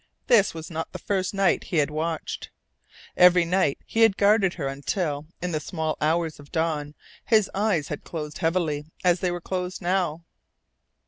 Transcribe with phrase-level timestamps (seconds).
[0.25, 2.49] This was not the first night he had watched.
[3.15, 7.89] Every night he had guarded her until, in the small hours of dawn, his eyes
[7.89, 10.23] had closed heavily as they were closed now.